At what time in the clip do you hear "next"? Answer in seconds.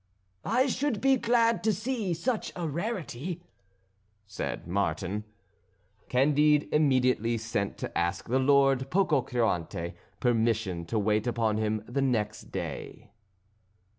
12.01-12.51